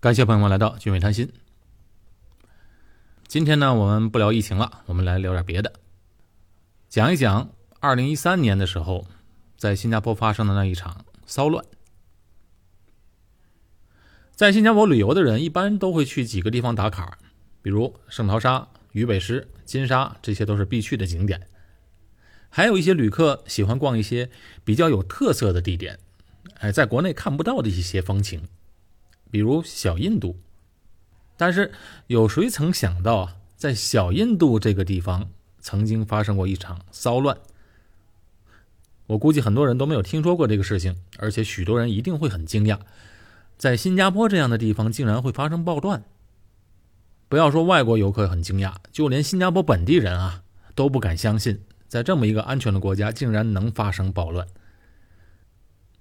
[0.00, 1.30] 感谢朋友们来到俊伟谈心。
[3.28, 5.74] 今天呢，我们不聊疫情了，我们来聊点别的，
[6.88, 9.06] 讲一讲二零一三年的时候，
[9.58, 11.62] 在新加坡发生的那一场骚乱。
[14.34, 17.18] 在新加坡旅游的人一般都会去几个地方打卡，
[17.60, 21.46] 比如圣淘沙、鱼尾狮、金沙，这些都是必去的景点。
[22.48, 24.30] 还有一些旅客喜欢逛一些
[24.64, 25.98] 比较有特色的地点，
[26.60, 28.48] 哎，在国内看不到的一些风情。
[29.30, 30.36] 比如小印度，
[31.36, 31.72] 但是
[32.08, 35.30] 有谁曾想到啊，在小印度这个地方
[35.60, 37.38] 曾经发生过一场骚乱？
[39.06, 42.78] 我估计很多人都没有听说过这个事情，而且许多人一定会很惊讶，
[43.58, 46.04] 在新加坡这样的地方竟然会发生暴乱。
[47.28, 50.42] 不要说外国游客很惊讶，就连新加坡本地人啊
[50.74, 54.46] 都不敢相信，在这么一个安全的国家竟然能发生暴乱。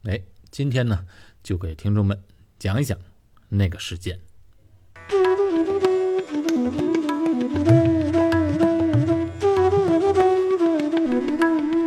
[0.03, 0.21] 哎，
[0.51, 1.05] 今天呢，
[1.41, 2.21] 就给听众们
[2.57, 2.97] 讲一讲。
[3.51, 4.19] 那个事件，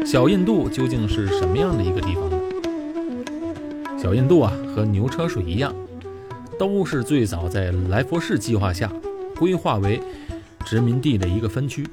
[0.05, 2.37] 小印度究竟是什么样的一个地方呢？
[3.97, 5.73] 小印度啊，和牛车水一样，
[6.59, 8.93] 都是最早在来佛士计划下
[9.37, 10.01] 规划为
[10.67, 11.87] 殖民地的一个分区。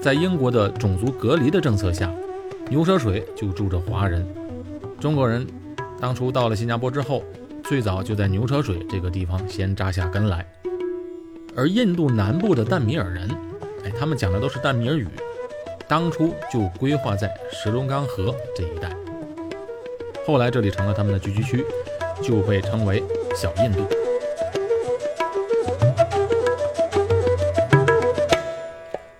[0.00, 2.12] 在英国的种族隔离的政策下，
[2.68, 4.26] 牛车水就住着华人。
[4.98, 5.46] 中国人
[6.00, 7.22] 当初到了新加坡之后。
[7.70, 10.44] 最早就在牛车水这个地方先扎下根来，
[11.54, 13.30] 而印度南部的淡米尔人，
[13.84, 15.06] 哎，他们讲的都是淡米尔语，
[15.86, 18.92] 当初就规划在石龙岗河这一带，
[20.26, 21.64] 后来这里成了他们的聚居区，
[22.20, 23.04] 就被称为
[23.36, 23.86] 小印度。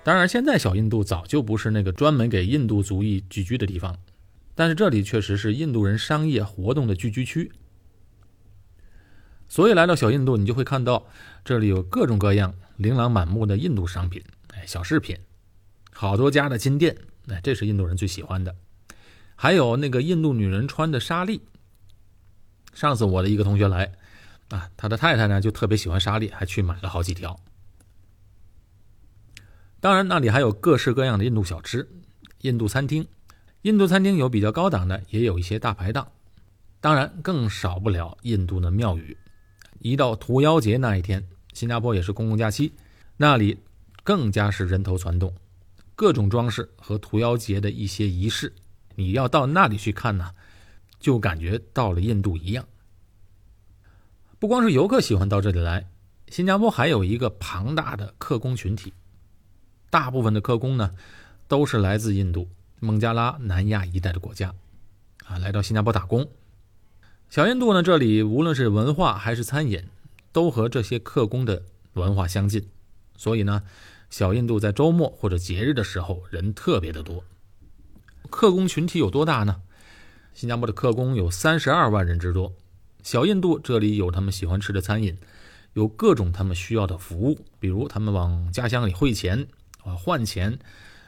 [0.02, 3.96] 当然，现在小印度早就不是那个专门给印度族裔聚居的地方，
[4.56, 7.52] 但是这里确实是印度人商业活动的聚居区。
[9.50, 11.06] 所以来到小印度，你就会看到
[11.44, 14.22] 这里有各种各样、琳琅满目的印度商品，
[14.54, 15.18] 哎，小饰品，
[15.92, 18.54] 好多家的金店，哎，这是印度人最喜欢的。
[19.34, 21.42] 还有那个印度女人穿的纱丽。
[22.72, 23.92] 上次我的一个同学来，
[24.50, 27.40] 啊，他的太太呢就特别喜欢纱丽，还去买了好几条。
[29.80, 31.88] 当然，那里还有各式各样的印度小吃、
[32.42, 33.08] 印度餐厅。
[33.62, 36.12] 印度餐厅有比较高档的，也有一些大排档。
[36.80, 39.16] 当然，更少不了印度的庙宇。
[39.80, 42.70] 一到屠妖节那一天，新加坡也是公共假期，
[43.16, 43.58] 那里
[44.04, 45.34] 更加是人头攒动，
[45.96, 48.52] 各种装饰和屠妖节的一些仪式，
[48.94, 50.34] 你要到那里去看呢，
[50.98, 52.66] 就感觉到了印度一样。
[54.38, 55.88] 不光是游客喜欢到这里来，
[56.28, 58.92] 新加坡还有一个庞大的客工群体，
[59.88, 60.90] 大部分的客工呢，
[61.48, 62.46] 都是来自印度、
[62.80, 64.54] 孟加拉、南亚一带的国家，
[65.24, 66.28] 啊，来到新加坡打工。
[67.30, 69.84] 小印度呢，这里无论是文化还是餐饮，
[70.32, 72.66] 都和这些客工的文化相近，
[73.16, 73.62] 所以呢，
[74.10, 77.22] 小印度在周末或者节日的时候人特别的多。
[78.30, 79.62] 客工群体有多大呢？
[80.34, 82.52] 新加坡的客工有三十二万人之多。
[83.04, 85.16] 小印度这里有他们喜欢吃的餐饮，
[85.74, 89.46] 有各种他们需要的服务，比如他们往家乡里汇钱
[89.84, 90.58] 啊、换钱、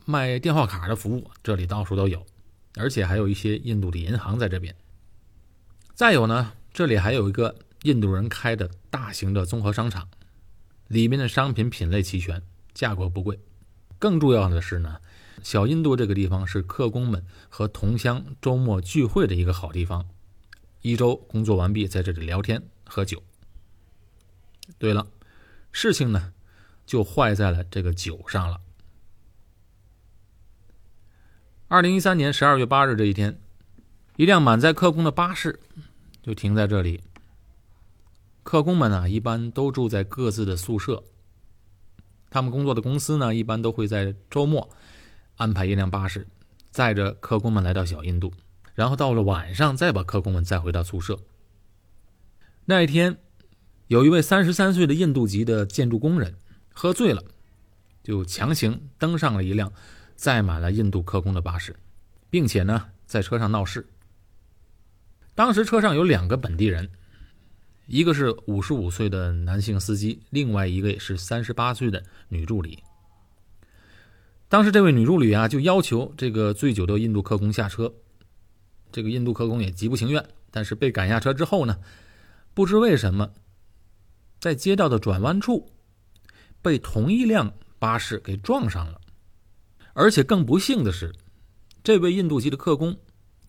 [0.05, 2.25] 卖电话卡的服务，这里到处都有，
[2.77, 4.72] 而且还有一些印度的银行在这边。
[5.95, 10.09] 再有呢，这里还有一个印度人开的大型的综合商场，
[10.89, 12.43] 里面的商品品类齐全，
[12.73, 13.39] 价格不贵。
[13.99, 14.97] 更重要的是呢，
[15.43, 20.09] 小印度这个地方是客工们和同乡周末聚会的一个好地方。
[20.81, 23.23] 一周工作完毕，在这里聊天喝酒。
[24.79, 25.07] 对了，
[25.71, 26.33] 事情呢
[26.87, 28.61] 就坏在了这个酒上了。
[31.69, 33.39] 二零一三年十二月八日这一天。
[34.17, 35.59] 一辆满载客工的巴士
[36.23, 37.03] 就停在这里。
[38.43, 41.03] 客工们呢，一般都住在各自的宿舍。
[42.28, 44.69] 他们工作的公司呢，一般都会在周末
[45.37, 46.27] 安排一辆巴士，
[46.71, 48.33] 载着客工们来到小印度，
[48.75, 51.19] 然后到了晚上再把客工们载回到宿舍。
[52.67, 53.17] 那一天，
[53.87, 56.37] 有一位三十三岁的印度籍的建筑工人
[56.75, 57.25] 喝醉了，
[58.03, 59.73] 就强行登上了一辆
[60.17, 61.76] 载满了印度客工的巴士，
[62.29, 63.87] 并且呢，在车上闹事。
[65.34, 66.90] 当时车上有两个本地人，
[67.87, 72.82] 一个是五十五岁的男性司机，另外一个是三十八岁的女助理。
[74.49, 77.93] 当时这位女助理啊，就要求这个醉酒的印度客工下车。
[78.90, 81.78] 这个印度客工也极不情愿，但是被赶下车之后呢，
[82.52, 83.32] 不知为什么，
[84.38, 85.70] 在街道的转弯处
[86.61, 89.00] 被同一辆巴士给撞上了，
[89.94, 91.14] 而且更不幸的是，
[91.82, 92.94] 这位印度籍的客工。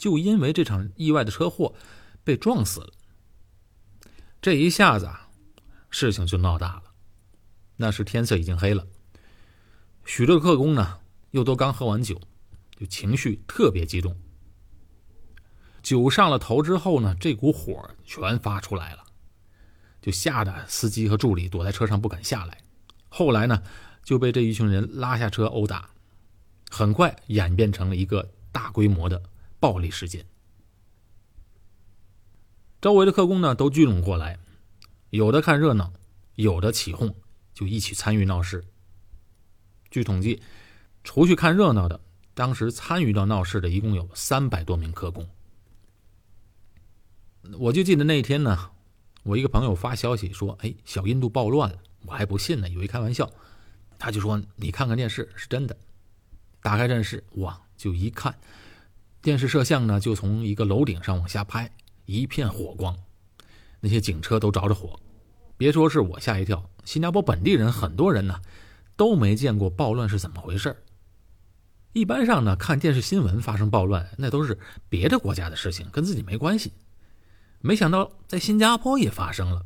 [0.03, 1.73] 就因为这场意外的车祸，
[2.25, 2.91] 被撞死了。
[4.41, 5.29] 这一下子啊，
[5.89, 6.83] 事情就闹大了。
[7.77, 8.85] 那时天色已经黑了，
[10.03, 11.00] 许多客工呢
[11.31, 12.19] 又都刚喝完酒，
[12.77, 14.13] 就情绪特别激动。
[15.81, 19.05] 酒上了头之后呢，这股火全发出来了，
[20.01, 22.57] 就吓得司机和助理躲在车上不敢下来。
[23.07, 23.63] 后来呢，
[24.03, 25.91] 就被这一群人拉下车殴打，
[26.69, 29.23] 很快演变成了一个大规模的
[29.63, 30.25] 暴力事件。
[32.81, 34.38] 周围的客工呢都聚拢过来，
[35.10, 35.94] 有的看热闹，
[36.36, 37.15] 有的起哄。
[37.54, 38.65] 就一起参与闹事。
[39.89, 40.42] 据统计，
[41.06, 42.01] 除去看热闹的，
[42.33, 45.30] 当时参与到闹事的一共有三百多名客工。
[47.57, 48.71] 我就记得那一天呢，
[49.21, 53.31] 我一个朋友发消息说：“哎，小印度暴乱了。”我还不信呢，以为开玩笑。
[53.98, 55.77] 他就说：“你看看电视，是真的。”
[56.62, 58.36] 打开电视，哇，就一看，
[59.24, 61.72] 电视摄像呢，就从一个楼顶上往下拍，
[62.06, 62.94] 一片火光，
[63.80, 65.00] 那些警车都着着火。
[65.56, 68.42] 别说是我吓一跳，新加坡本地人很多人呢
[68.98, 70.75] 都没见过暴乱是怎么回事
[71.94, 74.60] 一般上呢，看电视新闻发生暴乱，那都是
[74.90, 76.74] 别的国家的事情，跟自己没关系。
[77.62, 79.66] 没想到在新加坡也发生了。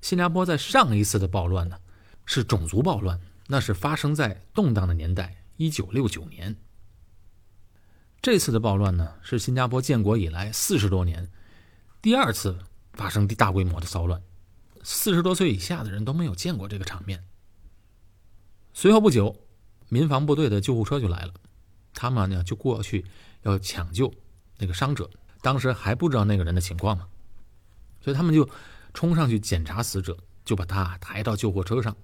[0.00, 1.76] 新加坡在上一次的暴乱呢，
[2.26, 6.54] 是种族暴乱，那是发生在动荡的年代，一九六九年。
[8.26, 11.30] 这次的暴乱呢，是新加坡建国以来四十多年
[12.02, 12.58] 第二次。
[12.92, 14.20] 发生大规模的骚乱，
[14.82, 17.22] 四十多岁以下的人都没有见过这个场面。
[18.72, 19.38] 随后不久，
[19.90, 21.34] 民防部队的救护车就来了，
[21.94, 23.04] 他们呢就过去
[23.42, 24.12] 要抢救
[24.58, 25.08] 那个伤者。
[25.40, 27.06] 当时还不知道那个人的情况嘛，
[28.00, 28.48] 所以他们就
[28.92, 31.94] 冲上去检查死者，就把他抬到救护车上。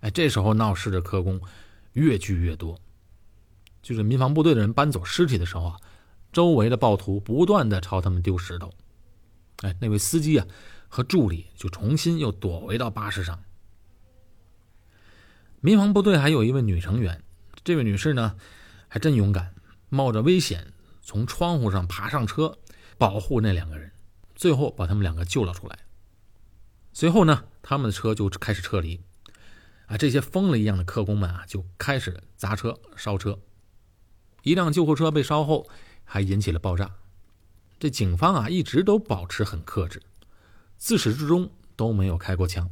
[0.00, 1.38] 哎，这时候闹事的科工
[1.92, 2.80] 越聚越多，
[3.82, 5.76] 就是民防部队的人搬走尸体的时候啊，
[6.32, 8.72] 周围的暴徒不断的朝他们丢石头。
[9.62, 10.46] 哎，那位司机啊
[10.88, 13.42] 和助理就重新又躲回到巴士上。
[15.60, 17.22] 民防部队还有一位女成员，
[17.62, 18.36] 这位女士呢
[18.88, 19.54] 还真勇敢，
[19.88, 22.58] 冒着危险从窗户上爬上车，
[22.98, 23.92] 保护那两个人，
[24.34, 25.78] 最后把他们两个救了出来。
[26.92, 29.00] 随后呢，他们的车就开始撤离。
[29.86, 33.38] 啊，这些疯了一样的客工们啊就开始砸车烧车。
[34.42, 35.68] 一辆救护车被烧后，
[36.04, 36.90] 还引起了爆炸。
[37.78, 40.02] 这警方啊，一直都保持很克制，
[40.76, 42.70] 自始至终都没有开过枪。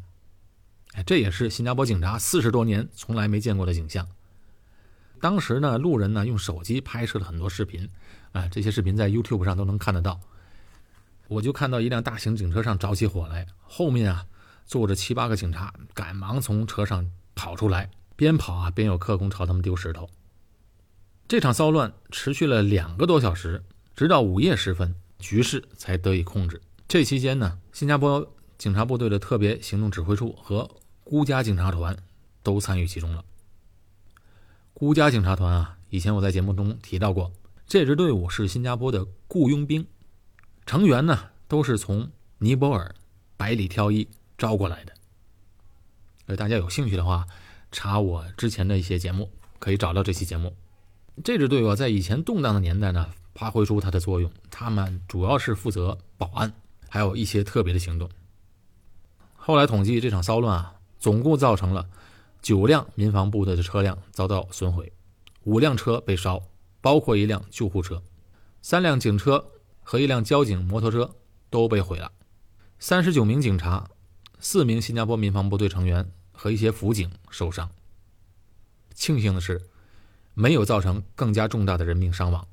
[0.92, 4.06] 哎，这也是新加坡警察四十多年从来没见过的景象。
[5.20, 7.88] 当时呢，路人呢用手机拍摄了很多视频，
[8.32, 10.18] 啊，这些视频在 YouTube 上都能看得到。
[11.28, 14.26] 我就看到一辆大型警车上着起火来，后面啊
[14.64, 20.08] 坐着七八个警察，赶忙从车上跑出来，边跑啊边有特工朝他们丢石头。
[21.30, 23.62] 这场骚乱持续了两个多小时。
[23.94, 26.60] 直到午夜时分，局势才得以控制。
[26.88, 30.68] 这期间呢，新加坡警察部队的特别行动指挥处和
[31.04, 31.96] 孤家警察团
[32.42, 33.24] 都参与其中了。
[34.74, 37.30] 孤家警察团啊，以前我在节目中提到过，
[37.64, 39.86] 这支队伍是新加坡的雇佣兵，
[40.66, 42.92] 成员呢都是从尼泊尔
[43.36, 44.92] 百里挑一招过来的。
[46.26, 47.24] 呃，大家有兴趣的话，
[47.70, 49.30] 查我之前的一些节目，
[49.60, 50.56] 可以找到这期节目。
[51.22, 53.10] 这支队伍在以前动荡的年代呢。
[53.32, 56.52] 发挥出它的作用，他们主要是负责保安，
[56.90, 58.10] 还有一些特别的行动。
[59.34, 61.88] 后来统计，这场骚乱啊，总共造成了
[62.42, 64.92] 九辆民防部队的车辆遭到损毁，
[65.44, 66.42] 五辆车被烧，
[66.82, 68.02] 包括一辆救护车，
[68.60, 71.14] 三辆警车和一辆交警摩托车
[71.48, 72.12] 都被毁了，
[72.78, 73.88] 三十九名警察、
[74.38, 77.70] 四名新加坡民防部队成员和一些辅警受伤。
[78.92, 79.62] 庆幸的是，
[80.34, 82.46] 没有造成更加重大的人命伤亡。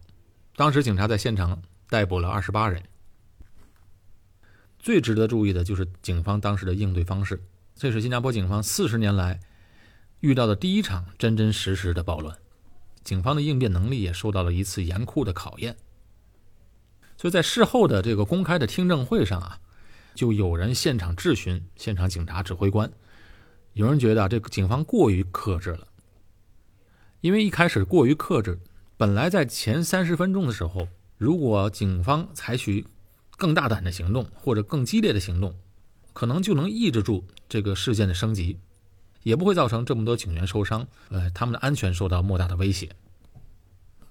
[0.56, 2.82] 当时警察在现场逮捕了二十八人。
[4.80, 7.44] 最值得注意的就是警方当时的应对方式，
[7.76, 9.40] 这是新加坡警方四十年来
[10.22, 12.38] 遇到的第一场真真实实的暴乱，
[13.04, 15.76] 警方的应变能力也受到了一次严酷的考验。
[17.18, 19.60] 所以在事后的这个公开的听证会上啊，
[20.16, 22.90] 就有人现场质询现场警察指挥官，
[23.74, 25.88] 有人觉得这个警方过于克制了，
[27.22, 28.60] 因为一开始过于克制。
[28.96, 32.86] 本来在前三十分钟的时候，如果警方采取
[33.38, 35.56] 更大胆的行动或者更激烈的行动，
[36.14, 38.58] 可能就能抑制住这个事件的升级，
[39.22, 42.90] 也不会造成这么多警员受伤，呃，他们的安全受到莫大的威胁。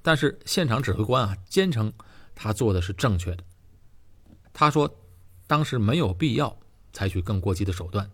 [0.02, 1.92] 但是现场指挥官啊，坚称
[2.34, 3.42] 他做的是正确的。
[4.52, 4.88] 他说，
[5.48, 6.56] 当时没有必要
[6.92, 8.08] 采取更过激的手段。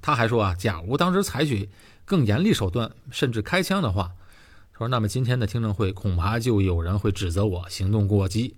[0.00, 1.68] 他还说啊，假如当时采取
[2.04, 4.14] 更严厉手段，甚至开枪的话。
[4.76, 8.56] 说，那么今天的听证会恐怕就有人会指责我行动过激、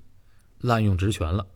[0.61, 1.47] 滥用职权了。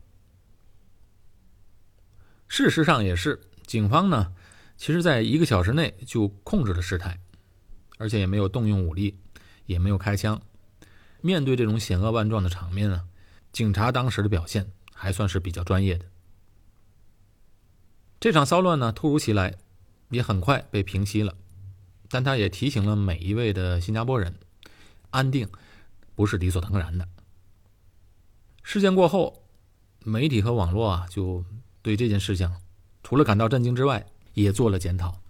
[2.46, 4.34] 事实上也是，警方呢，
[4.76, 7.18] 其实在一个小时内就控制了事态，
[7.96, 9.18] 而且也没有动用武力，
[9.64, 10.42] 也没有开枪。
[11.22, 13.04] 面对这种险恶万状的场面啊，
[13.52, 16.04] 警察当时的表现还算是比较专业的。
[18.18, 19.56] 这场骚乱呢，突如其来，
[20.10, 21.34] 也很快被平息了，
[22.10, 24.34] 但他也提醒了每一位的新加坡人，
[25.10, 25.48] 安定
[26.14, 27.08] 不是理所当然的。
[28.62, 29.44] 事件过后，
[30.04, 31.44] 媒体和网络啊，就
[31.80, 32.52] 对这件事情
[33.02, 35.22] 除了感到震惊之外，也做了检讨，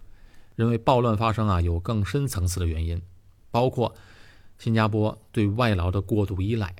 [0.55, 3.01] 认为暴乱发生啊，有更深层次的原因，
[3.51, 3.95] 包括。
[4.59, 6.75] 新加坡对外劳的过度依赖，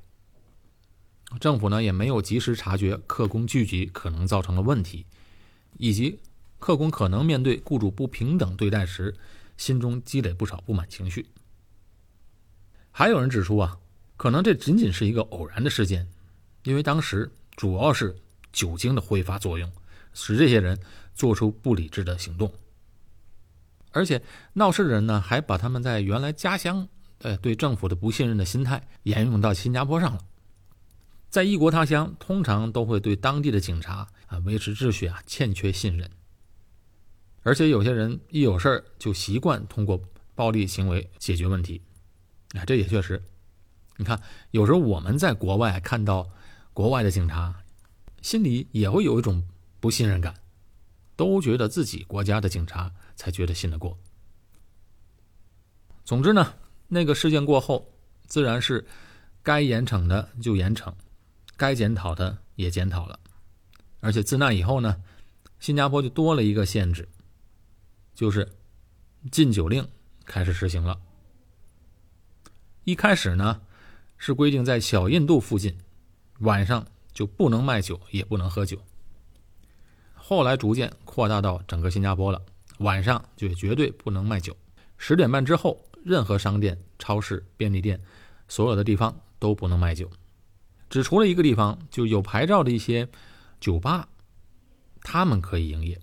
[1.40, 5.08] 政府呢也没有及时察觉客工聚集可能造成的问题，
[5.80, 6.20] 以及
[6.60, 9.16] 客工可能面对雇主不平等对待时，
[9.62, 11.28] 心中积累不少不满情绪。
[12.90, 13.78] 还有人指出啊，
[14.18, 16.10] 可能这仅仅是一个偶然的事件，
[16.64, 18.16] 因为当时主要是
[18.52, 19.72] 酒精的挥发作用，
[20.14, 20.80] 使这些人
[21.14, 22.52] 做出不理智的行动，
[23.92, 26.90] 而且闹事的人呢还把他们在原来家乡。
[27.20, 30.26] 呃，对政府的不信任的心态沿用到新加坡上了。
[31.30, 36.10] 在异国他乡，通常都会对当地的警察啊维持秩序啊欠缺信任，
[37.44, 40.02] 而且有些人一有事儿就习惯通过
[40.36, 41.82] 暴力行为解决问题。
[42.54, 43.22] 啊，这也确实，
[43.98, 44.22] 你看，
[44.52, 46.30] 有时候我们在国外看到
[46.74, 47.54] 国外的警察，
[48.22, 49.48] 心里也会有一种
[49.80, 50.34] 不信任感，
[51.16, 53.98] 都觉得自己国家的警察才觉得信得过。
[56.04, 56.54] 总之呢。
[56.94, 57.90] 那个事件过后，
[58.28, 58.86] 自然是
[59.42, 60.94] 该严惩的就严惩，
[61.56, 63.18] 该检讨的也检讨了。
[64.02, 65.02] 而且自那以后呢，
[65.62, 67.08] 新加坡就多了一个限制，
[68.22, 68.48] 就是
[69.32, 69.84] 禁酒令
[70.26, 70.96] 开始实行了。
[72.84, 73.60] 一开始呢，
[74.16, 75.76] 是规定在小印度附近
[76.42, 78.80] 晚上就不能卖酒，也不能喝酒。
[80.14, 82.40] 后来逐渐扩大到整个新加坡了，
[82.78, 84.56] 晚上就绝对不能卖酒，
[85.00, 85.84] 十点半之后。
[86.04, 88.00] 任何商店、超市、便利店，
[88.48, 90.08] 所有的地方都不能卖酒，
[90.92, 93.08] 只除了一个地方，就有牌照的一些
[93.60, 94.08] 酒吧，
[95.02, 96.00] 他们可以营业，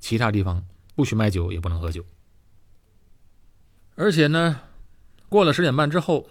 [0.00, 2.04] 其他地方不许卖酒，也不能喝酒。
[3.96, 4.60] 而且呢，
[5.28, 6.28] 过了十点半之后，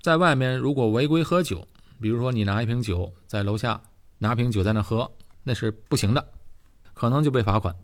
[0.00, 1.66] 在外面如果违规喝酒，
[2.00, 3.82] 比如说你拿一瓶酒在楼下
[4.18, 5.10] 拿瓶酒在那喝，
[5.42, 6.32] 那是不行的，
[6.94, 7.74] 可能就被罚款，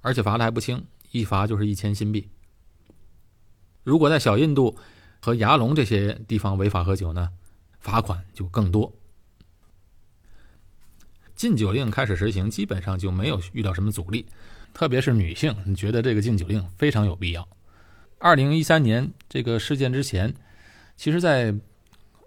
[0.00, 2.28] 而且罚的还不轻，一罚就是一千新币。
[3.82, 4.78] 如果在小印度
[5.20, 7.30] 和牙龙这些地方违法喝酒呢，
[7.80, 8.90] 罚款就更多。
[11.34, 14.26] 禁酒令开始实行，基本上就没有遇到什么阻力，
[14.74, 17.48] 特别是女性，你觉得这个禁酒令非常有必要。
[18.18, 20.34] 二零一三年这个事件之前，
[20.96, 21.54] 其实，在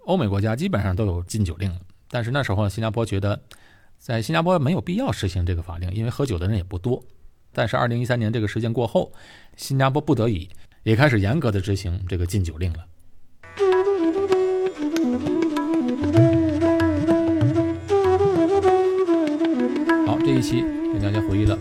[0.06, 1.72] 欧美国家基本上都有禁酒令，
[2.10, 3.38] 但是那时候新加坡觉得，
[3.98, 7.04] 在新加坡没有必要实行这个法令，因为喝酒的人也不多。
[7.52, 9.12] 但是二零一三年这个事件过后，
[9.56, 10.48] 新加坡不得已。
[10.84, 12.86] 也开始严格的执行这个禁酒令了。
[20.06, 20.64] 好，这一期
[20.94, 21.58] 给大家回忆了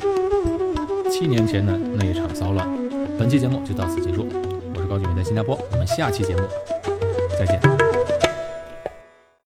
[1.17, 2.69] 七年前的那一场骚乱。
[3.17, 4.27] 本期节目就到此结束，
[4.75, 6.43] 我是高俊伟，在新加坡，我们下期节目
[7.39, 7.76] 再见。